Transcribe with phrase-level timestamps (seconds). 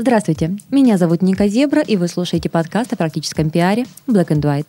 [0.00, 4.68] Здравствуйте, меня зовут Ника Зебра, и вы слушаете подкаст о практическом пиаре Black and White.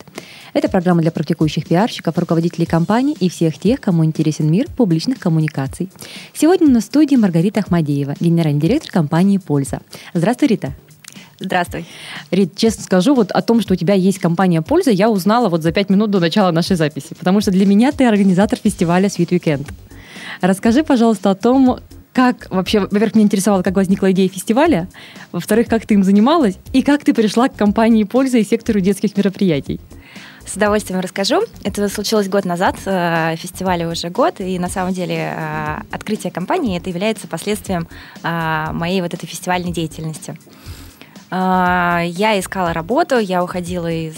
[0.51, 5.89] Это программа для практикующих пиарщиков, руководителей компаний и всех тех, кому интересен мир публичных коммуникаций.
[6.33, 9.79] Сегодня на студии Маргарита Ахмадеева, генеральный директор компании «Польза».
[10.13, 10.73] Здравствуй, Рита.
[11.39, 11.85] Здравствуй.
[12.29, 15.63] Рит, честно скажу, вот о том, что у тебя есть компания «Польза», я узнала вот
[15.63, 19.29] за пять минут до начала нашей записи, потому что для меня ты организатор фестиваля Sweet
[19.29, 19.71] Weekend.
[20.41, 21.79] Расскажи, пожалуйста, о том,
[22.13, 24.89] как вообще, во-первых, меня интересовало, как возникла идея фестиваля,
[25.31, 29.15] во-вторых, как ты им занималась, и как ты пришла к компании «Польза» и сектору детских
[29.15, 29.79] мероприятий.
[30.45, 31.43] С удовольствием расскажу.
[31.63, 36.77] Это случилось год назад, э, фестивалю уже год, и на самом деле э, открытие компании
[36.77, 37.87] это является последствием
[38.23, 40.37] э, моей вот этой фестивальной деятельности.
[41.33, 44.17] Я искала работу, я уходила из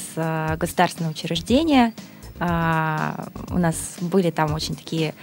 [0.57, 1.93] государственного учреждения.
[2.39, 5.13] У нас были там очень такие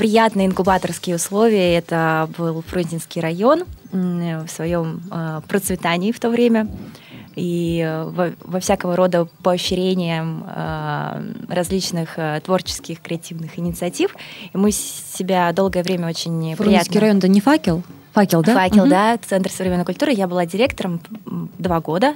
[0.00, 1.76] приятные инкубаторские условия.
[1.76, 5.02] Это был Фрунзенский район в своем
[5.46, 6.68] процветании в то время
[7.36, 14.16] и э, во, во всякого рода поощрением э, различных э, творческих, креативных инициатив.
[14.52, 17.00] И мы себя долгое время очень Фрунзенский приятно...
[17.00, 17.82] район, это не факел?
[18.12, 18.54] Факел, да?
[18.54, 18.90] Факел, угу.
[18.90, 20.12] да, Центр современной культуры.
[20.12, 21.00] Я была директором
[21.58, 22.14] два года.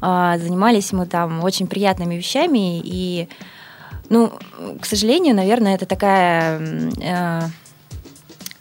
[0.00, 2.80] Э, занимались мы там очень приятными вещами.
[2.80, 3.28] И,
[4.08, 4.32] ну,
[4.80, 6.60] к сожалению, наверное, это такая...
[7.00, 7.48] Э,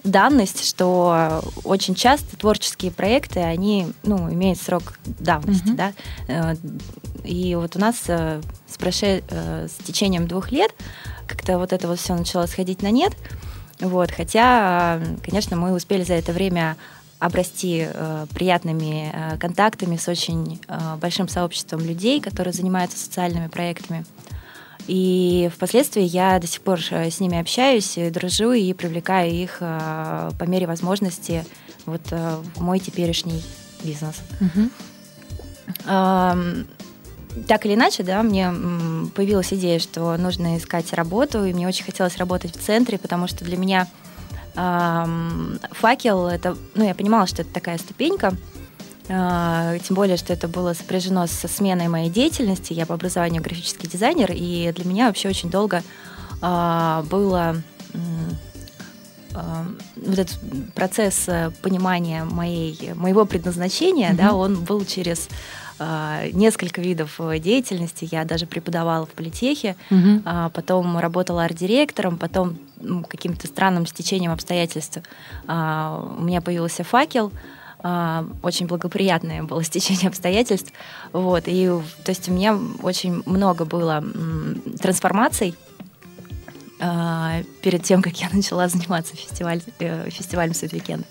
[0.04, 5.76] данность, что очень часто творческие проекты, они, ну, имеют срок давности, mm-hmm.
[5.76, 5.94] да.
[6.28, 6.56] Э,
[7.24, 9.24] и вот у нас э, с, проше...
[9.30, 10.72] Э, с течением двух лет
[11.28, 13.14] как-то вот это вот все начало сходить на нет.
[13.80, 16.78] Вот, хотя, конечно, мы успели за это время
[17.20, 24.06] обрасти э, приятными э, контактами с очень э, большим сообществом людей, которые занимаются социальными проектами.
[24.88, 30.30] И впоследствии я до сих пор э, с ними общаюсь, дружу и привлекаю их э,
[30.38, 31.44] по мере возможности
[31.86, 33.44] вот э, в мой теперешний
[33.84, 34.22] бизнес.
[34.42, 34.70] Угу.
[37.48, 38.50] Так или иначе, да, мне
[39.14, 43.44] появилась идея, что нужно искать работу, и мне очень хотелось работать в центре, потому что
[43.44, 43.88] для меня
[45.72, 48.38] факел это, ну, я понимала, что это такая ступенька,
[49.08, 52.74] тем более, что это было сопряжено со сменой моей деятельности.
[52.74, 55.84] Я по образованию графический дизайнер, и для меня вообще очень долго
[56.42, 57.56] а, было
[59.34, 60.40] а, вот этот
[60.74, 64.18] процесс э, понимания моей, моего предназначения, mm-hmm.
[64.18, 65.30] да, он был через
[66.32, 68.08] несколько видов деятельности.
[68.10, 70.52] Я даже преподавала в политехе, mm-hmm.
[70.52, 72.58] потом работала арт-директором, потом
[73.10, 75.00] каким-то странным стечением обстоятельств
[75.44, 77.34] у меня появился факел.
[77.80, 80.72] А, очень благоприятное было стечение обстоятельств.
[81.14, 81.68] Вот, и
[82.04, 84.04] то есть у меня очень много было
[84.82, 85.56] трансформаций
[86.80, 91.06] а, перед тем, как я начала заниматься фестиваль, э, фестивалем Weekend.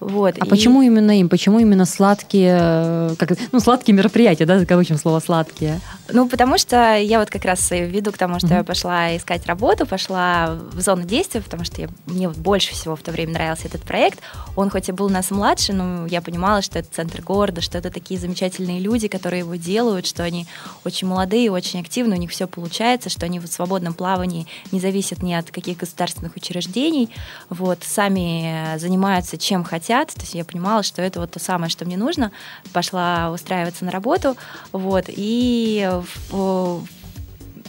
[0.00, 0.36] Вот.
[0.38, 0.48] А и...
[0.48, 1.28] почему именно им?
[1.28, 5.80] Почему именно сладкие, э, как, ну, сладкие мероприятия, да, заковычим слово сладкие?
[6.10, 8.58] Ну, потому что я вот как раз веду к тому, что mm-hmm.
[8.58, 12.96] я пошла искать работу, пошла в зону действия, потому что я, мне вот больше всего
[12.96, 14.18] в то время нравился этот проект.
[14.56, 17.90] Он хоть и был нас младше, но я понимала, что это центр города, что это
[17.90, 20.46] такие замечательные люди, которые его делают, что они
[20.84, 25.22] очень молодые, очень активны, у них все получается, что они в свободном плавании не зависят
[25.22, 27.08] ни от каких государственных учреждений,
[27.48, 30.08] вот, сами занимаются чем хотят, хотят.
[30.14, 32.30] То есть я понимала, что это вот то самое, что мне нужно.
[32.72, 34.36] Пошла устраиваться на работу.
[34.72, 35.88] Вот, и
[36.30, 36.86] в, в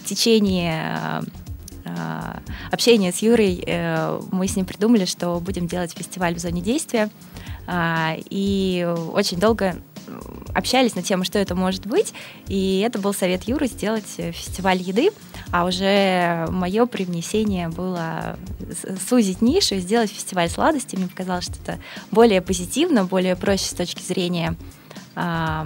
[0.06, 1.22] течение
[1.84, 2.40] э,
[2.72, 7.10] общения с Юрой э, мы с ним придумали, что будем делать фестиваль в зоне действия.
[7.68, 9.76] А, и очень долго
[10.54, 12.14] общались на тему, что это может быть.
[12.48, 15.10] И это был совет Юры сделать фестиваль еды.
[15.56, 18.38] А уже мое привнесение было
[19.08, 20.98] сузить нишу и сделать фестиваль сладости.
[20.98, 21.80] Мне показалось, что это
[22.12, 24.58] более позитивно, более проще с точки зрения
[25.16, 25.66] а,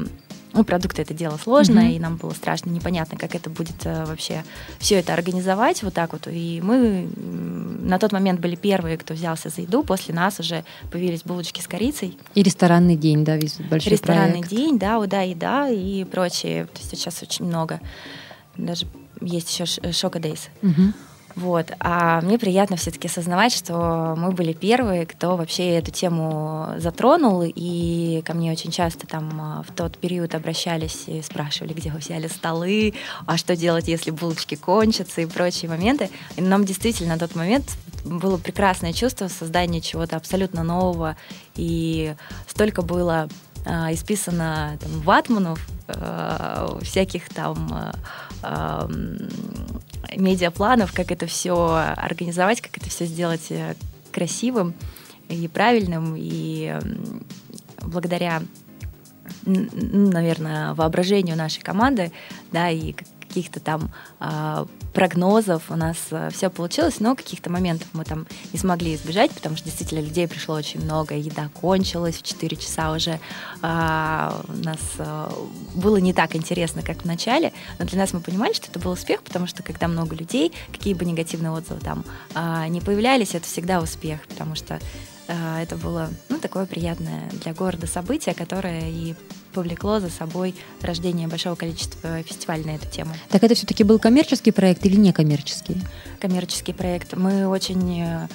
[0.54, 1.96] ну, продукты это дело сложно, mm-hmm.
[1.96, 4.44] и нам было страшно, непонятно, как это будет э, вообще
[4.78, 6.28] все это организовать вот так вот.
[6.28, 9.81] И мы на тот момент были первые, кто взялся за еду.
[9.81, 12.16] После нас уже появились булочки с корицей.
[12.36, 13.40] И ресторанный день, да,
[13.72, 14.50] большой Ресторанный проект.
[14.50, 16.66] день, да, да, еда и прочее.
[16.66, 17.81] То есть сейчас очень много.
[18.56, 18.86] Даже
[19.21, 20.50] есть еще Шока Дейс.
[21.36, 21.71] Вот.
[21.80, 28.21] А мне приятно все-таки осознавать, что мы были первые, кто вообще эту тему затронул, и
[28.25, 32.27] ко мне очень часто там а, в тот период обращались и спрашивали, где вы взяли
[32.27, 32.94] столы,
[33.25, 36.10] а что делать, если булочки кончатся и прочие моменты.
[36.36, 41.15] И нам действительно на тот момент было прекрасное чувство создания чего-то абсолютно нового,
[41.56, 42.15] и
[42.48, 43.30] столько было
[43.65, 47.94] а, исписано там, ватманов, а, всяких там а,
[50.15, 51.56] медиапланов, как это все
[51.95, 53.75] организовать, как это все сделать э,
[54.12, 54.74] красивым
[55.27, 56.15] и правильным.
[56.18, 56.77] И
[57.81, 58.41] благодаря,
[59.45, 62.12] наверное, воображению нашей команды,
[62.51, 62.95] да, и
[63.30, 68.60] каких-то там э, прогнозов у нас э, все получилось, но каких-то моментов мы там не
[68.60, 73.20] смогли избежать, потому что действительно людей пришло очень много, еда кончилась в 4 часа уже.
[73.62, 75.30] Э, у нас э,
[75.76, 78.92] было не так интересно, как в начале, но для нас мы понимали, что это был
[78.92, 82.04] успех, потому что когда много людей, какие бы негативные отзывы там
[82.36, 84.80] э, не появлялись, это всегда успех, потому что
[85.30, 89.16] это было ну, такое приятное для города событие, которое и
[89.54, 93.14] повлекло за собой рождение большого количества фестивалей на эту тему.
[93.30, 95.81] Так это все-таки был коммерческий проект или некоммерческий?
[96.20, 97.16] Коммерческий проект.
[97.16, 98.28] Мы очень э,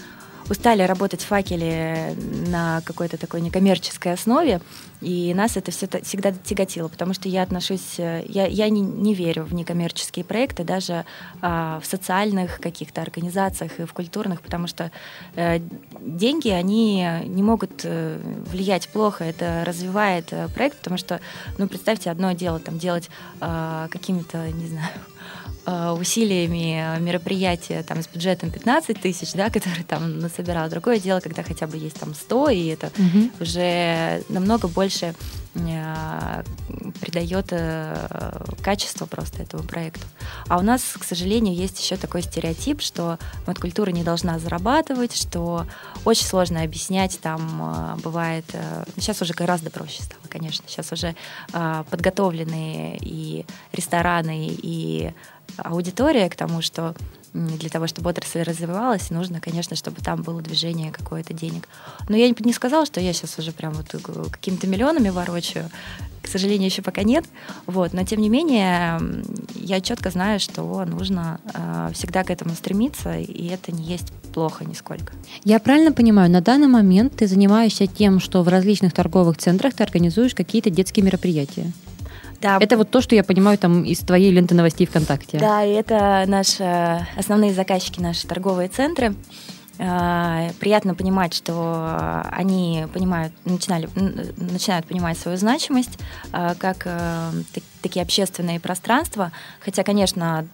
[0.49, 2.17] устали работать в факеле
[2.49, 4.61] на какой-то такой некоммерческой основе,
[5.00, 9.14] и нас это все всегда тяготило, потому что я отношусь, э, я, я не, не
[9.14, 11.05] верю в некоммерческие проекты, даже
[11.43, 14.91] а, в социальных каких-то организациях и в культурных, потому что
[15.37, 15.61] а,
[16.00, 18.19] деньги, они не могут э,
[18.50, 21.20] влиять плохо, это развивает проект, потому что,
[21.58, 25.13] ну, представьте, одно дело там делать а, какими-то, не знаю, Э,
[25.66, 30.69] усилиями мероприятия там, с бюджетом 15 тысяч, да, который там насобирал.
[30.69, 33.31] Другое дело, когда хотя бы есть там 100, и это угу.
[33.40, 35.12] уже намного больше э,
[35.54, 40.06] придает э, качество просто этому проекту.
[40.48, 45.16] А у нас, к сожалению, есть еще такой стереотип, что вот культура не должна зарабатывать,
[45.16, 45.66] что
[46.04, 48.44] очень сложно объяснять, там бывает,
[48.96, 51.14] сейчас уже гораздо проще стало, конечно, сейчас уже
[51.90, 55.12] подготовленные и рестораны, и
[55.58, 56.94] аудитория к тому, что
[57.34, 61.69] для того, чтобы отрасль развивалась, нужно, конечно, чтобы там было движение какое-то денег.
[62.08, 63.88] Но я не сказала, что я сейчас уже прям вот
[64.31, 65.69] какими-то миллионами ворочаю.
[66.22, 67.25] К сожалению, еще пока нет.
[67.66, 67.92] Вот.
[67.92, 69.00] Но тем не менее,
[69.56, 74.64] я четко знаю, что нужно э, всегда к этому стремиться, и это не есть плохо
[74.64, 75.12] нисколько.
[75.42, 79.82] Я правильно понимаю, на данный момент ты занимаешься тем, что в различных торговых центрах ты
[79.82, 81.72] организуешь какие-то детские мероприятия?
[82.44, 82.58] Да.
[82.61, 85.38] Это вот то, что я понимаю там из твоей ленты новостей ВКонтакте.
[85.38, 89.14] Да, и это наши основные заказчики, наши торговые центры.
[89.79, 93.88] А, приятно понимать, что они понимают, начинали,
[94.37, 95.99] начинают понимать свою значимость,
[96.32, 97.31] а, как э,
[97.84, 99.31] такие общественные пространства.
[99.60, 100.46] Хотя, конечно,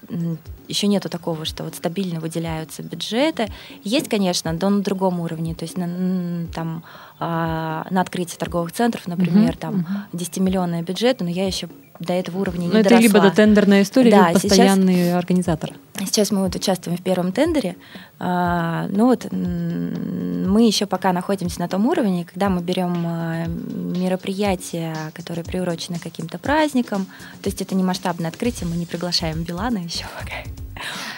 [0.67, 3.47] еще нету такого, что вот стабильно выделяются бюджеты.
[3.85, 5.55] Есть, конечно, но на другом уровне.
[5.55, 6.83] То есть на, там,
[7.21, 10.19] а, на открытие торговых центров, например, угу, там угу.
[10.19, 11.69] 10-миллионные бюджеты, но я еще
[12.01, 12.97] до этого уровня не Но доросла.
[12.97, 15.75] это либо до тендерная история, да, либо постоянный сейчас, организатор.
[15.99, 17.77] Сейчас мы вот участвуем в первом тендере.
[18.19, 24.97] А, ну вот мы еще пока находимся на том уровне, когда мы берем а, мероприятия,
[25.13, 27.07] которые приурочены к каким-то праздникам.
[27.43, 30.37] То есть это не масштабное открытие, мы не приглашаем Билана еще пока.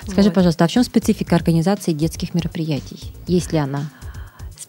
[0.06, 0.34] Скажи, вот.
[0.34, 3.14] пожалуйста, а в чем специфика организации детских мероприятий?
[3.29, 3.88] Есть ли она?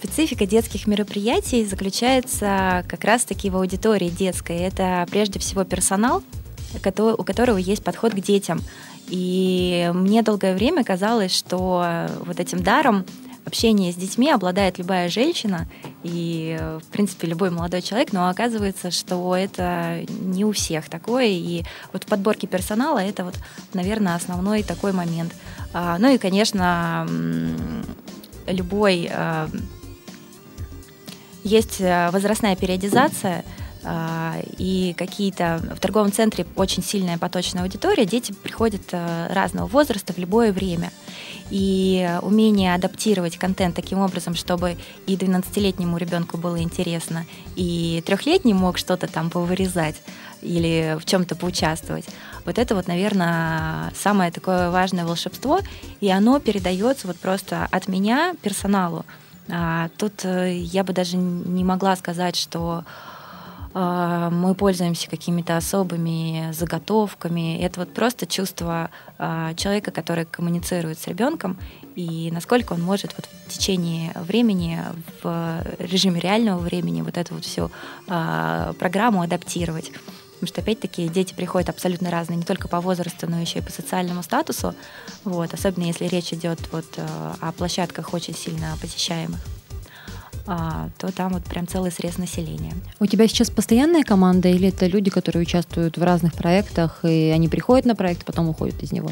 [0.04, 4.58] Специфика детских мероприятий заключается как раз-таки в аудитории детской.
[4.58, 6.22] Это прежде всего персонал,
[6.74, 8.60] у которого есть подход к детям.
[9.08, 13.06] И мне долгое время казалось, что вот этим даром
[13.46, 15.70] общения с детьми обладает любая женщина
[16.04, 21.28] и, в принципе, любой молодой человек, но оказывается, что это не у всех такое.
[21.28, 21.64] И
[21.94, 23.36] вот в подборке персонала это вот,
[23.74, 25.34] наверное, основной такой момент.
[25.72, 27.08] А, ну и, конечно,
[28.48, 29.48] любой а,
[31.44, 33.44] есть э, возрастная периодизация,
[33.84, 40.14] э, и какие-то в торговом центре очень сильная поточная аудитория, дети приходят э, разного возраста
[40.14, 40.92] в любое время.
[41.50, 48.78] И умение адаптировать контент таким образом, чтобы и 12-летнему ребенку было интересно, и трехлетний мог
[48.78, 49.98] что-то там повырезать
[50.42, 52.06] или в чем-то поучаствовать.
[52.46, 55.60] Вот это вот, наверное, самое такое важное волшебство,
[56.02, 59.06] и оно передается вот просто от меня персоналу.
[59.50, 62.84] А, тут э, я бы даже не могла сказать, что
[63.74, 67.58] а, мы пользуемся какими-то особыми заготовками.
[67.60, 71.58] Это вот просто чувство а, человека, который коммуницирует с ребенком,
[71.96, 74.80] и насколько он может вот в течение времени,
[75.22, 77.72] в режиме реального времени вот эту вот всю
[78.08, 79.92] программу адаптировать.
[80.44, 83.72] Потому что, опять-таки, дети приходят абсолютно разные, не только по возрасту, но еще и по
[83.72, 84.76] социальному статусу.
[85.24, 89.40] Вот, особенно если речь идет вот э, о площадках очень сильно посещаемых
[90.46, 92.74] а, то там вот прям целый срез населения.
[93.00, 97.48] У тебя сейчас постоянная команда или это люди, которые участвуют в разных проектах, и они
[97.48, 99.12] приходят на проект, потом уходят из него?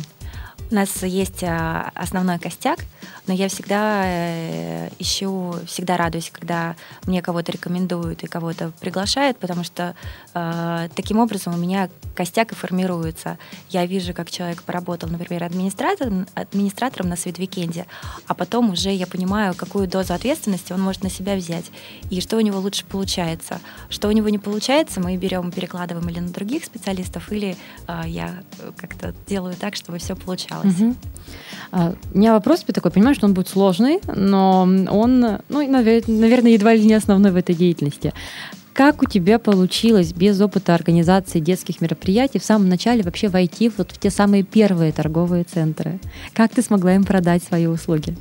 [0.70, 2.80] У нас есть а, основной костяк,
[3.28, 6.76] но я всегда э, ищу, всегда радуюсь, когда
[7.06, 9.96] мне кого-то рекомендуют и кого-то приглашают, потому что
[10.34, 13.38] э, таким образом у меня костяк и формируется.
[13.70, 17.86] Я вижу, как человек поработал, например, администратором, администратором на Sweet Weekend -е,
[18.28, 21.66] а потом уже я понимаю, какую дозу ответственности он может на себя взять
[22.10, 23.60] и что у него лучше получается.
[23.90, 27.56] Что у него не получается, мы берем перекладываем или на других специалистов, или
[27.88, 28.44] э, я
[28.78, 30.80] как-то делаю так, чтобы все получалось.
[30.80, 30.96] Угу.
[31.72, 36.74] А, у меня вопрос такой, понимаю, что он будет сложный, но он, ну, наверное, едва
[36.74, 38.14] ли не основной в этой деятельности.
[38.74, 43.92] Как у тебя получилось без опыта организации детских мероприятий в самом начале вообще войти вот
[43.92, 46.00] в те самые первые торговые центры?
[46.34, 48.16] Как ты смогла им продать свои услуги?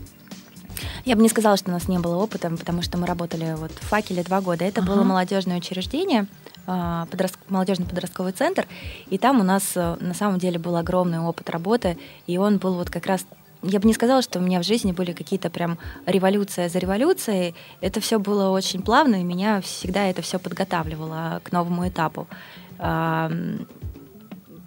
[1.05, 3.73] Я бы не сказала, что у нас не было опыта, потому что мы работали вот
[3.73, 4.65] в «Факеле» два года.
[4.65, 4.93] Это ага.
[4.93, 6.27] было молодежное учреждение,
[6.67, 8.67] а, подростк, молодежный подростковый центр,
[9.09, 12.75] и там у нас э, на самом деле был огромный опыт работы, и он был
[12.75, 13.27] вот как раз
[13.63, 17.55] я бы не сказала, что у меня в жизни были какие-то прям революция за революцией.
[17.81, 22.27] Это все было очень плавно, и меня всегда это все подготавливало к новому этапу.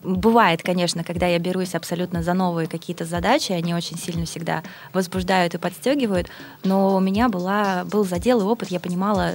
[0.04, 5.54] Бывает, конечно, когда я берусь абсолютно за новые какие-то задачи, они очень сильно всегда возбуждают
[5.56, 6.28] и подстегивают,
[6.64, 9.34] но у меня была, был задел и опыт, я понимала,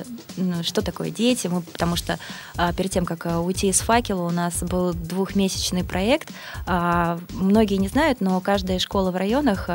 [0.63, 2.19] что такое дети, мы, потому что
[2.57, 6.31] а, перед тем, как а, уйти из факела, у нас был двухмесячный проект.
[6.67, 9.71] А, многие не знают, но каждая школа в районах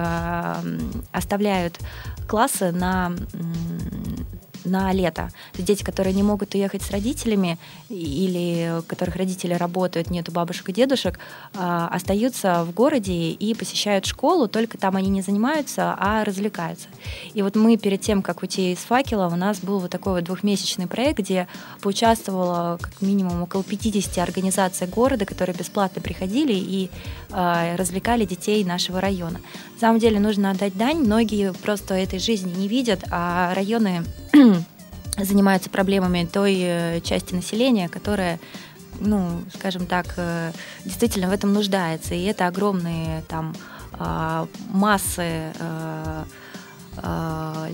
[1.11, 1.79] оставляют
[2.27, 3.13] классы на
[4.65, 5.29] на лето.
[5.57, 7.57] Дети, которые не могут уехать с родителями
[7.89, 11.19] или у которых родители работают, нету бабушек и дедушек,
[11.55, 16.87] а, остаются в городе и посещают школу, только там они не занимаются, а развлекаются.
[17.33, 20.23] И вот мы перед тем, как уйти из факела, у нас был вот такой вот
[20.23, 21.47] двухмесячный проект, где
[21.81, 26.89] поучаствовало как минимум около 50 организаций города, которые бесплатно приходили и
[27.31, 29.39] э, развлекали детей нашего района.
[29.75, 34.03] На самом деле нужно отдать дань, многие просто этой жизни не видят, а районы
[35.17, 38.39] занимаются проблемами той э, части населения, которая
[38.99, 40.51] ну, скажем так, э,
[40.85, 42.13] действительно в этом нуждается.
[42.13, 43.55] И это огромные там
[43.93, 46.23] а, массы э,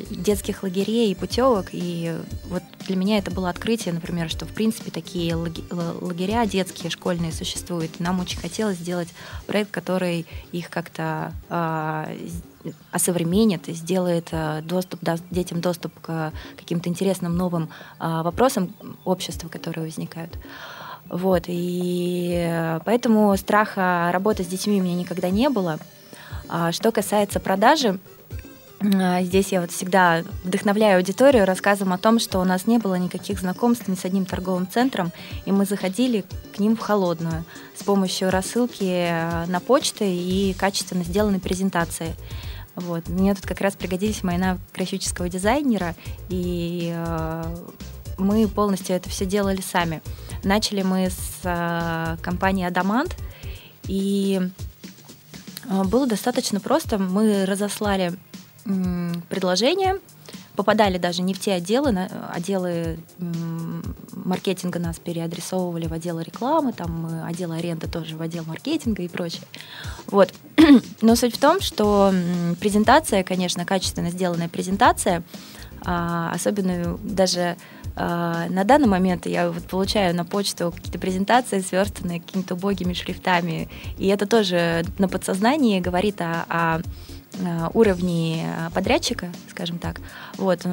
[0.10, 1.68] детских лагерей и путевок.
[1.72, 7.32] И вот для меня это было открытие, например, что в принципе такие лагеря детские, школьные
[7.32, 8.00] существуют.
[8.00, 9.10] Нам очень хотелось сделать
[9.46, 12.10] проект, который их как-то а,
[12.92, 19.86] осовременит и сделает э, доступ, даст детям доступ к каким-то интересным новым вопросам общества, которые
[19.86, 20.38] возникают.
[21.10, 25.80] Вот, и поэтому страха работы с детьми у меня никогда не было.
[26.50, 28.00] А что касается продажи,
[28.82, 33.40] Здесь я вот всегда вдохновляю аудиторию рассказом о том, что у нас не было никаких
[33.42, 35.12] знакомств ни с одним торговым центром,
[35.46, 36.24] и мы заходили
[36.56, 37.44] к ним в холодную
[37.76, 42.16] с помощью рассылки э, на почту и качественно сделанной презентации.
[42.76, 43.10] Вот.
[43.10, 45.94] Мне тут как раз пригодились мои навыки графического дизайнера,
[46.30, 47.56] и э,
[48.18, 50.02] мы полностью это все делали сами.
[50.46, 53.18] Начали мы с э, компании Адамант,
[53.88, 54.40] и
[55.66, 56.98] было достаточно просто.
[56.98, 58.14] Мы разослали
[59.30, 60.00] предложения,
[60.56, 63.00] попадали даже не в те отделы, отделы
[64.12, 69.08] маркетинга нас переадресовывали в отдел рекламы, там э, отдел аренды тоже в отдел маркетинга и
[69.08, 69.44] прочее.
[70.08, 70.34] Вот.
[71.02, 72.14] Но суть в том, что
[72.60, 75.24] презентация, конечно, качественно сделанная презентация,
[75.86, 77.56] а, особенно даже
[77.96, 83.70] а, на данный момент я вот получаю на почту какие-то презентации, сверстанные какими-то убогими шрифтами,
[83.98, 86.82] и это тоже на подсознании говорит о, о
[87.40, 90.02] Э, уровни э, подрядчика, скажем так.
[90.38, 90.66] Вот.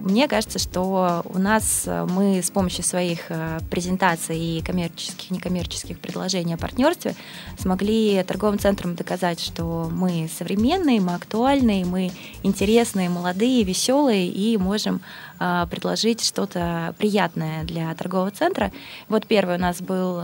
[0.00, 3.30] Мне кажется, что у нас э, мы с помощью своих
[3.70, 7.14] презентаций и коммерческих, некоммерческих предложений о партнерстве
[7.58, 15.00] смогли торговым центрам доказать, что мы современные, мы актуальные, мы интересные, молодые, веселые и можем
[15.38, 18.72] предложить что-то приятное для торгового центра.
[19.08, 20.20] Вот первый у нас был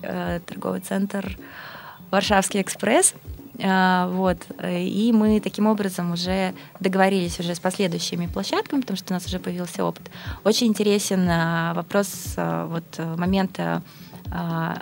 [0.00, 1.38] торговый центр
[2.10, 3.14] Варшавский экспресс–
[3.62, 4.38] вот.
[4.64, 9.38] И мы таким образом уже договорились уже с последующими площадками, потому что у нас уже
[9.38, 10.10] появился опыт.
[10.44, 13.82] Очень интересен а, вопрос а, вот момента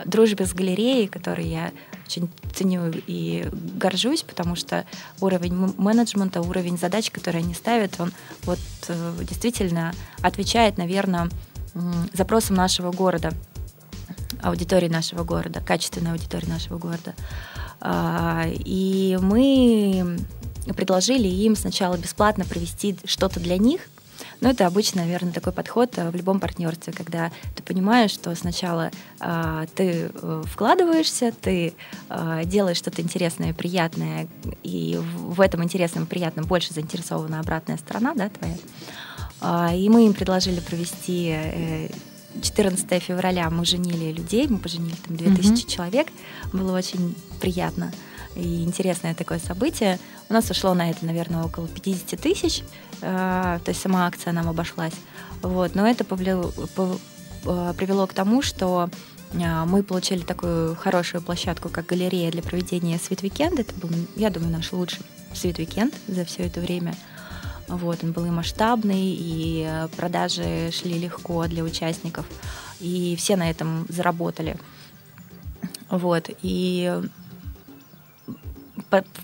[0.04, 1.72] дружбы с галереей, который я
[2.08, 4.84] очень ценю и горжусь, потому что
[5.20, 8.12] уровень менеджмента, уровень задач, которые они ставят, он
[8.44, 8.58] вот
[8.88, 9.92] э, действительно
[10.22, 11.28] отвечает, наверное,
[12.12, 13.32] запросам нашего города,
[14.42, 17.14] аудитории нашего города, качественной аудитории нашего города.
[17.80, 20.18] А, и мы
[20.76, 23.80] предложили им сначала бесплатно провести что-то для них,
[24.40, 29.66] Ну, это обычно, наверное, такой подход в любом партнерстве, когда ты понимаешь, что сначала э,
[29.74, 30.10] ты
[30.44, 31.74] вкладываешься, ты
[32.08, 34.28] э, делаешь что-то интересное, приятное,
[34.62, 38.56] и в этом интересном и приятном больше заинтересована обратная сторона, да, твоя.
[39.40, 41.88] Э, и мы им предложили провести э,
[42.42, 45.70] 14 февраля мы женили людей, мы поженили там 2000 mm-hmm.
[45.70, 46.08] человек.
[46.52, 47.92] Было очень приятно
[48.34, 49.98] и интересное такое событие.
[50.28, 52.62] У нас ушло на это, наверное, около 50 тысяч,
[53.00, 54.94] э, то есть сама акция нам обошлась.
[55.42, 55.74] Вот.
[55.74, 57.00] Но это повлияло, пов,
[57.44, 58.90] э, привело к тому, что
[59.32, 63.62] э, мы получили такую хорошую площадку, как галерея для проведения свит-викенда.
[63.62, 65.00] Это был, я думаю, наш лучший
[65.34, 66.94] свит-викенд за все это время.
[67.68, 72.24] Вот, он был и масштабный, и э, продажи шли легко для участников,
[72.80, 74.56] и все на этом заработали.
[75.90, 77.00] Вот, и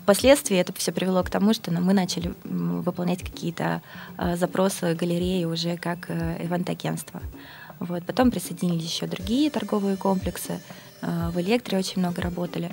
[0.01, 3.81] впоследствии это все привело к тому, что мы начали выполнять какие-то
[4.17, 7.21] э, запросы галереи уже как э, ивент-агентство.
[7.79, 8.05] Вот.
[8.05, 10.59] Потом присоединились еще другие торговые комплексы.
[11.01, 12.71] В электре очень много работали.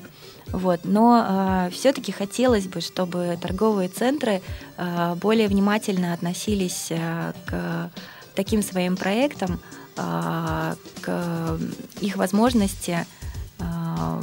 [0.53, 0.81] Вот.
[0.85, 4.43] Но э, все-таки хотелось бы, чтобы торговые центры
[4.77, 7.91] э, более внимательно относились э, к
[8.35, 9.61] таким своим проектам,
[9.97, 11.59] э, к
[12.01, 13.07] их возможности
[13.59, 14.21] э,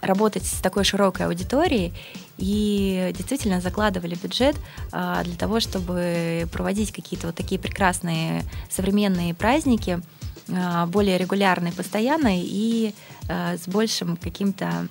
[0.00, 1.92] работать с такой широкой аудиторией
[2.38, 4.56] и действительно закладывали бюджет
[4.92, 10.00] э, для того, чтобы проводить какие-то вот такие прекрасные современные праздники
[10.48, 12.94] э, более регулярно и постоянно и
[13.28, 14.88] э, с большим каким-то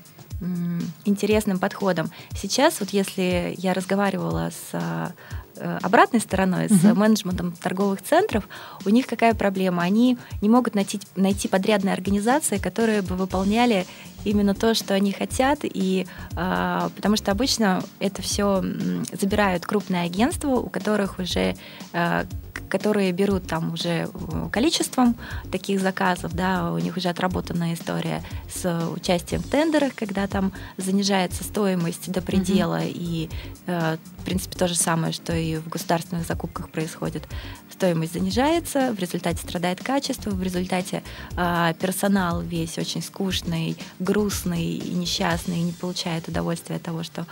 [1.04, 2.12] интересным подходом.
[2.34, 5.12] Сейчас вот если я разговаривала с
[5.60, 6.94] э, обратной стороной, uh-huh.
[6.94, 8.48] с менеджментом торговых центров,
[8.86, 9.84] у них какая проблема?
[9.84, 13.86] Они не могут найти, найти подрядные организации, которые бы выполняли
[14.26, 18.64] именно то, что они хотят, и э, потому что обычно это все
[19.12, 21.56] забирают крупные агентства, у которых уже
[21.94, 22.26] э,
[22.70, 25.16] которые берут там уже э, количеством
[25.52, 31.44] таких заказов, да, у них уже отработанная история с участием в тендерах, когда там занижается
[31.44, 32.94] стоимость до предела, mm-hmm.
[32.94, 33.30] и,
[33.66, 37.28] э, в принципе, то же самое, что и в государственных закупках происходит.
[37.72, 41.04] Стоимость занижается, в результате страдает качество, в результате
[41.36, 43.78] э, персонал весь очень скучный,
[44.10, 47.28] грустный и несчастный, и не получает удовольствия от того, что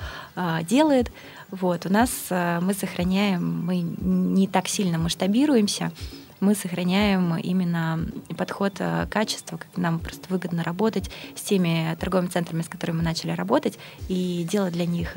[0.70, 1.12] делает.
[1.50, 5.92] Вот, у нас э, мы сохраняем, мы не так сильно масштабируемся,
[6.42, 8.06] мы сохраняем именно
[8.38, 13.04] подход э, качества, как нам просто выгодно работать с теми торговыми центрами, с которыми мы
[13.04, 15.16] начали работать, и делать для них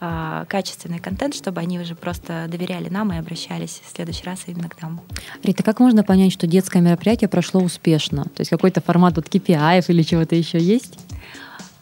[0.00, 4.68] э, качественный контент, чтобы они уже просто доверяли нам и обращались в следующий раз именно
[4.68, 5.00] к нам.
[5.42, 8.24] Рита, как можно понять, что детское мероприятие прошло успешно?
[8.24, 10.98] То есть какой-то формат вот KPI или чего-то еще есть?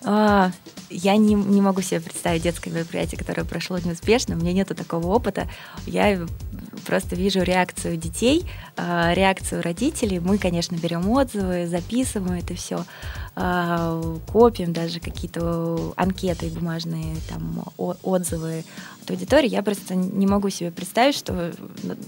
[0.05, 0.53] А,
[0.89, 4.37] я не, не могу себе представить детское мероприятие, которое прошло неуспешно.
[4.37, 5.49] У меня нету такого опыта.
[5.85, 6.27] Я
[6.87, 10.21] просто вижу реакцию детей, а, реакцию родителей.
[10.21, 12.85] Мы, конечно, берем отзывы, записываем это все,
[13.37, 18.64] копим даже какие-то анкеты бумажные, там, отзывы
[19.03, 19.49] от аудитории.
[19.49, 21.53] Я просто не могу себе представить, что,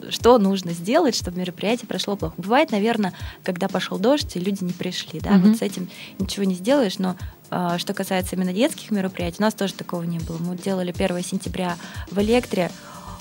[0.09, 2.35] что нужно сделать, чтобы мероприятие прошло плохо.
[2.39, 3.13] Бывает, наверное,
[3.43, 5.21] когда пошел дождь, и люди не пришли.
[5.21, 5.33] Да?
[5.33, 5.49] Mm-hmm.
[5.49, 7.15] Вот с этим ничего не сделаешь, но
[7.51, 10.39] а, что касается именно детских мероприятий, у нас тоже такого не было.
[10.39, 11.77] Мы делали 1 сентября
[12.11, 12.71] в Электре.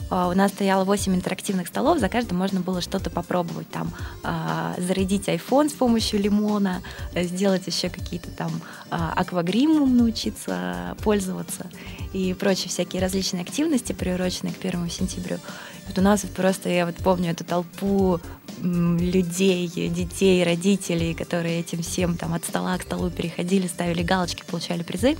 [0.09, 3.69] А, у нас стояло 8 интерактивных столов, за каждым можно было что-то попробовать.
[3.69, 3.93] Там
[4.23, 6.81] а, зарядить iPhone с помощью лимона,
[7.15, 8.51] сделать еще какие-то там
[8.89, 11.67] аквагримом научиться пользоваться
[12.13, 15.39] и прочие всякие различные активности, приуроченные к 1 сентябрю.
[15.87, 18.19] Вот у нас просто, я вот помню эту толпу
[18.61, 24.83] людей, детей, родителей, которые этим всем там от стола к столу переходили, ставили галочки, получали
[24.83, 25.17] призы.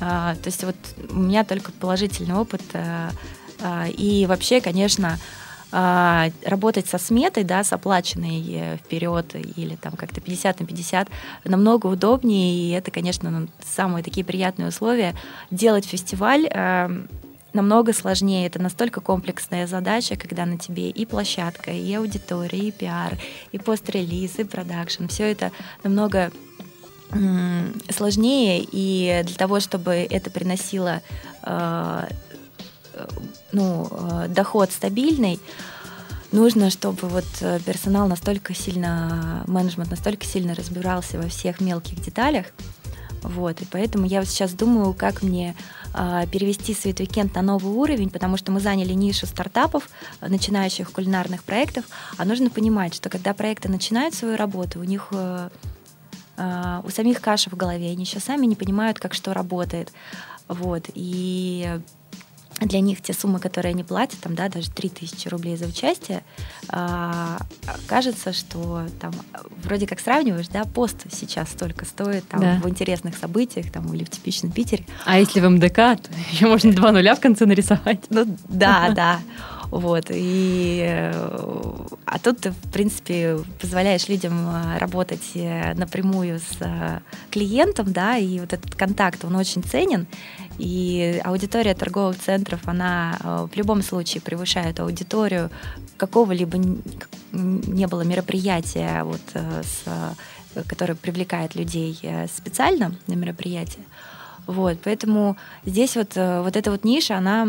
[0.00, 0.76] А, то есть вот
[1.10, 2.62] у меня только положительный опыт.
[3.60, 5.18] А, и вообще, конечно,
[5.70, 11.08] а, работать со сметой, да, с оплаченной э, вперед или там как-то 50 на 50
[11.44, 15.14] намного удобнее, и это, конечно, ну, самые такие приятные условия.
[15.50, 16.48] Делать фестиваль
[17.52, 18.46] намного сложнее.
[18.46, 23.18] Это настолько комплексная задача, когда на тебе и площадка, и аудитория, и пиар,
[23.52, 25.06] и пост-релиз, и продакшн.
[25.06, 25.50] Все это
[25.82, 26.30] намного
[27.90, 31.00] сложнее, и для того, чтобы это приносило
[31.42, 32.08] э,
[33.52, 35.40] ну, э, доход стабильный,
[36.32, 37.26] нужно, чтобы вот
[37.64, 42.46] персонал настолько сильно, менеджмент настолько сильно разбирался во всех мелких деталях,
[43.22, 45.56] вот, и поэтому я вот сейчас думаю, как мне
[45.94, 49.88] э, перевести Sweet Weekend на новый уровень, потому что мы заняли нишу стартапов,
[50.20, 51.84] начинающих кулинарных проектов,
[52.16, 55.50] а нужно понимать, что когда проекты начинают свою работу, у них э,
[56.36, 59.92] э, у самих каша в голове, они еще сами не понимают, как что работает.
[60.46, 61.80] Вот, и
[62.60, 66.22] для них те суммы, которые они платят, там, да, даже 3000 рублей за участие,
[66.68, 67.38] а,
[67.86, 69.12] кажется, что там
[69.62, 72.60] вроде как сравниваешь, да, пост сейчас столько стоит там Да.
[72.62, 74.84] в интересных событиях там или в типичном Питере.
[75.04, 78.00] А если в МДК, то еще можно два нуля в конце нарисовать.
[78.10, 79.20] Ну да, да.
[79.70, 80.06] Вот.
[80.10, 81.12] И, э,
[82.04, 88.40] а тут ты, в принципе, позволяешь людям э, работать э, напрямую с клиентом, да, и
[88.40, 90.06] вот этот контакт, он очень ценен.
[90.58, 95.50] И аудитория торговых центров, она в любом случае превышает аудиторию
[95.96, 96.58] какого-либо
[97.30, 99.84] не было мероприятия, вот, с,
[100.66, 101.96] которое привлекает людей
[102.34, 103.84] специально на мероприятие.
[104.46, 107.46] Вот, поэтому здесь вот, вот эта вот ниша, она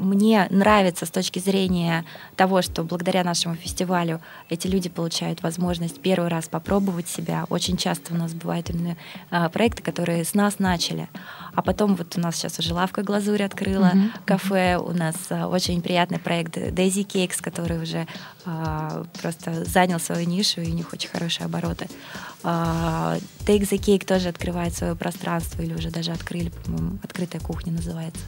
[0.00, 2.04] мне нравится с точки зрения
[2.36, 7.46] того, что благодаря нашему фестивалю эти люди получают возможность первый раз попробовать себя.
[7.50, 8.96] Очень часто у нас бывают именно
[9.30, 11.08] а, проекты, которые с нас начали.
[11.54, 14.12] А потом вот у нас сейчас уже лавка глазурь открыла, Мгм.
[14.24, 18.06] кафе, у нас а, очень приятный проект Daisy Cakes, который уже
[18.46, 21.88] а, просто занял свою нишу, и у них очень хорошие обороты.
[22.42, 27.72] А, Take the Cake тоже открывает свое пространство, или уже даже открыли, по-моему, открытая кухня
[27.72, 28.22] называется.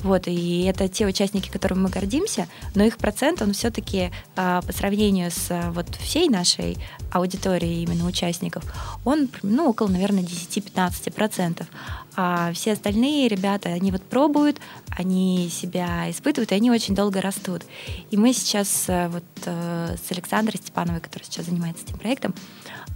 [0.00, 5.30] Вот, и это те участники, которыми мы гордимся, но их процент, он все-таки по сравнению
[5.30, 6.76] с а, вот всей нашей
[7.10, 8.64] аудиторией именно участников,
[9.04, 11.66] он, ну, около, наверное, 10-15%.
[12.14, 14.58] А все остальные ребята, они вот пробуют,
[14.90, 17.62] они себя испытывают, и они очень долго растут.
[18.10, 22.34] И мы сейчас э, вот с Александрой Степановой, которая сейчас занимается этим проектом,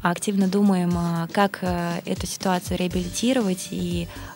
[0.03, 4.09] активно думаем, а, как эту ситуацию реабилитировать и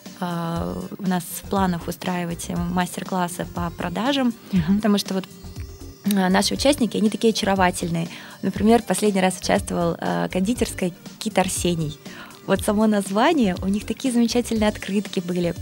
[0.99, 4.33] у нас в планах устраивать э, мастер-классы по продажам,
[4.77, 5.25] потому что вот
[6.15, 8.07] а, наши участники, они такие очаровательные.
[8.41, 11.97] Например, последний раз участвовал э, кондитерская Кит Арсений.
[12.47, 15.53] Вот само название, у них такие замечательные открытки были,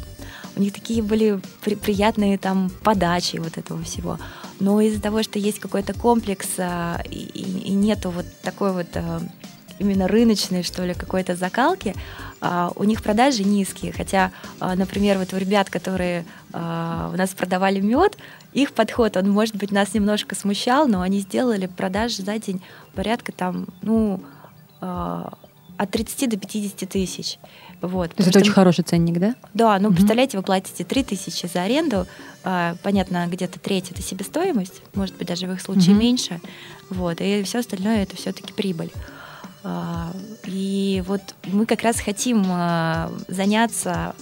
[0.56, 4.17] у них такие были при- приятные там подачи вот этого всего.
[4.62, 8.88] Но из-за того, что есть какой-то комплекс а, и, и- и нету вот такой вот
[8.95, 9.22] а,
[9.80, 11.96] именно рыночной, что ли, какой-то закалки,
[12.42, 13.92] а, у них продажи низкие.
[13.92, 18.18] Хотя, а, например, вот у ребят, которые а, у нас продавали мед,
[18.54, 22.62] их подход, он, может быть, нас немножко смущал, но они сделали продажи за день
[22.94, 24.22] порядка там, ну,
[24.82, 27.38] от 30 до 50 тысяч.
[27.82, 29.36] Вот, То есть это очень хороший ценник, да?
[29.54, 29.96] да, ну Мгм.
[29.96, 32.06] представляете, вы платите 3 тысячи за аренду,
[32.44, 36.00] а, понятно, где-то треть это себестоимость, может быть, даже в их случае Мгм.
[36.00, 36.42] меньше,
[36.89, 38.92] вот, и все остальное это все-таки прибыль.
[39.63, 40.12] А,
[40.45, 44.15] И вот мы как раз хотим а, заняться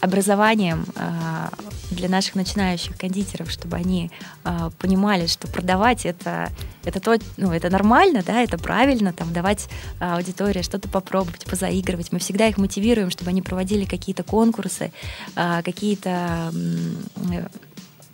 [0.00, 1.50] образованием а,
[1.90, 4.10] для наших начинающих кондитеров, чтобы они
[4.78, 6.50] понимали, что продавать это,
[6.84, 9.68] это, то, ну, это нормально, да, это правильно, там, давать
[9.98, 12.12] аудитории что-то попробовать, позаигрывать.
[12.12, 14.92] Мы всегда их мотивируем, чтобы они проводили какие-то конкурсы,
[15.34, 16.52] какие-то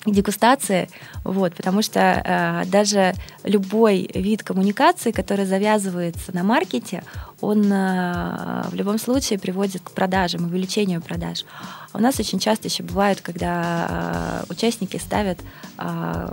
[0.06, 0.88] дегустации,
[1.24, 7.04] вот, потому что э, даже любой вид коммуникации, который завязывается на маркете,
[7.40, 11.44] он э, в любом случае приводит к продажам, увеличению продаж.
[11.92, 15.38] А у нас очень часто еще бывает, когда э, участники ставят
[15.78, 16.28] э,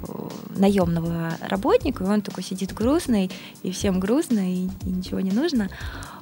[0.56, 3.30] наемного работника, и он такой сидит грустный,
[3.64, 5.70] и всем грустно, и, и ничего не нужно.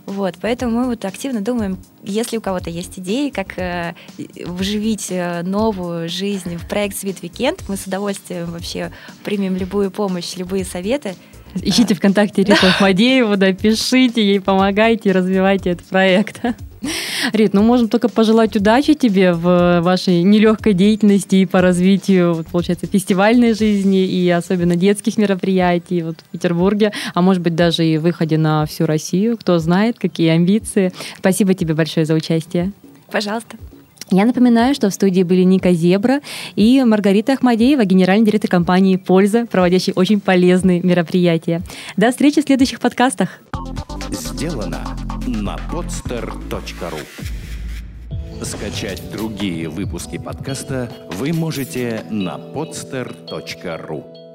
[0.07, 5.43] Вот, поэтому мы вот активно думаем, если у кого-то есть идеи, как э, вживить э,
[5.43, 8.91] новую жизнь в проект Sweet Weekend, мы с удовольствием вообще
[9.23, 11.15] примем любую помощь, любые советы.
[11.55, 16.41] Ищите ВКонтакте Риту Ахмадееву, да, пишите ей, помогайте, развивайте этот проект.
[17.33, 22.47] Рит, ну можем только пожелать удачи тебе в вашей нелегкой деятельности и по развитию, вот,
[22.47, 27.97] получается, фестивальной жизни и особенно детских мероприятий вот, в Петербурге, а может быть даже и
[27.97, 30.93] выходе на всю Россию, кто знает, какие амбиции.
[31.17, 32.71] Спасибо тебе большое за участие.
[33.11, 33.57] Пожалуйста.
[34.09, 36.21] Я напоминаю, что в студии были Ника Зебра
[36.55, 41.61] и Маргарита Ахмадеева, генеральный директор компании «Польза», проводящий очень полезные мероприятия.
[41.97, 43.41] До встречи в следующих подкастах.
[44.11, 44.81] Сделано
[45.25, 46.99] на podster.ru
[48.43, 54.26] Скачать другие выпуски подкаста вы можете на podster.ru